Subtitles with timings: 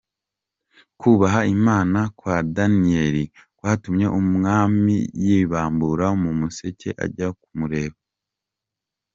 [0.99, 3.23] Kubaha Imana kwa Daniyeri
[3.57, 7.97] kwatumye umwami yibambura mu museke ajya kumureba.